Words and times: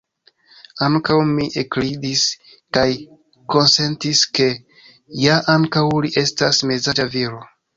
Ankaŭ 0.85 1.17
mi 1.33 1.45
ekridis, 1.61 2.23
kaj 2.77 2.87
konsentis 3.57 4.23
ke, 4.39 4.49
ja 5.27 5.37
ankaŭ 5.57 5.85
li 6.07 6.13
estas 6.27 6.65
mezaĝa 6.73 7.11
viro. 7.19 7.47